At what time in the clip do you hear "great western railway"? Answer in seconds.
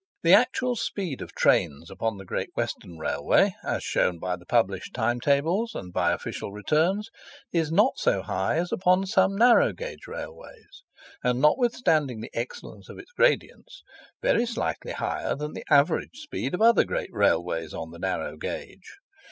2.25-3.53